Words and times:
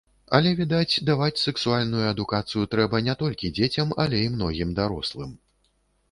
Але 0.35 0.51
відаць, 0.59 1.01
даваць 1.09 1.41
сэксуальную 1.41 2.05
адукацыю 2.13 2.63
трэба 2.71 3.01
не 3.07 3.15
толькі 3.19 3.51
дзецям, 3.59 3.91
але 4.05 4.23
і 4.29 4.31
многім 4.37 4.73
дарослым. 4.81 5.37